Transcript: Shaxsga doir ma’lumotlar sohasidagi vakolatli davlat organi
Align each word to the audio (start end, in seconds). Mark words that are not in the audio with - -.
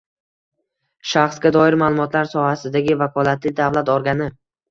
Shaxsga 1.09 1.51
doir 1.57 1.77
ma’lumotlar 1.83 2.31
sohasidagi 2.31 2.97
vakolatli 3.05 3.55
davlat 3.63 3.93
organi 3.99 4.31